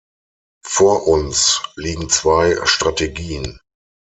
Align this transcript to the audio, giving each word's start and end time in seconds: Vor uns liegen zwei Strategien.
Vor 0.65 1.05
uns 1.07 1.61
liegen 1.75 2.09
zwei 2.09 2.57
Strategien. 2.63 3.59